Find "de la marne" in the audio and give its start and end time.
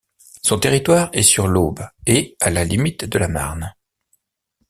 3.05-3.71